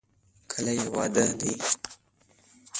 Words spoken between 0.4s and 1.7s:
کله یې واده دی؟